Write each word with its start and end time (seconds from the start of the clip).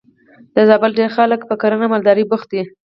د 0.55 0.57
زابل 0.69 0.91
ډېری 0.97 1.13
خلک 1.17 1.39
په 1.49 1.55
کرنه 1.61 1.85
او 1.87 1.91
مالدارۍ 1.93 2.23
بوخت 2.29 2.47
دي. 2.53 2.61